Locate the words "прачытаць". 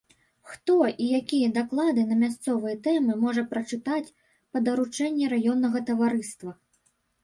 3.55-4.05